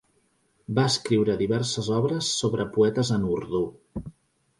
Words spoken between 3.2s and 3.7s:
urdú.